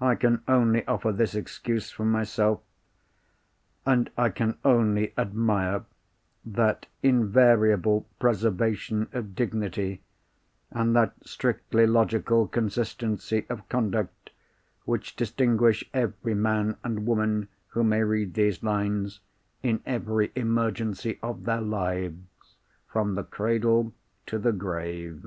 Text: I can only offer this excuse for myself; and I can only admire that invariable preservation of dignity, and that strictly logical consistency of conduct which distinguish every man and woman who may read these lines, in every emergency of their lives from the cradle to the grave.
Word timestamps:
I 0.00 0.14
can 0.14 0.42
only 0.46 0.86
offer 0.86 1.10
this 1.10 1.34
excuse 1.34 1.90
for 1.90 2.04
myself; 2.04 2.60
and 3.84 4.08
I 4.16 4.28
can 4.28 4.56
only 4.64 5.12
admire 5.18 5.86
that 6.46 6.86
invariable 7.02 8.06
preservation 8.20 9.08
of 9.12 9.34
dignity, 9.34 10.02
and 10.70 10.94
that 10.94 11.14
strictly 11.24 11.84
logical 11.84 12.46
consistency 12.46 13.44
of 13.48 13.68
conduct 13.68 14.30
which 14.84 15.16
distinguish 15.16 15.82
every 15.92 16.34
man 16.36 16.76
and 16.84 17.04
woman 17.04 17.48
who 17.70 17.82
may 17.82 18.04
read 18.04 18.34
these 18.34 18.62
lines, 18.62 19.18
in 19.64 19.82
every 19.84 20.30
emergency 20.36 21.18
of 21.24 21.42
their 21.42 21.60
lives 21.60 22.54
from 22.86 23.16
the 23.16 23.24
cradle 23.24 23.94
to 24.26 24.38
the 24.38 24.52
grave. 24.52 25.26